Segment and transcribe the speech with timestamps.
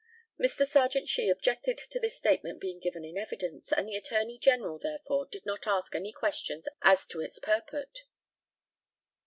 [0.39, 0.65] Mr.
[0.65, 5.27] Serjeant SHEE objected to this statement being given in evidence, and the Attorney General, therefore,
[5.27, 8.05] did not ask any questions as to its purport.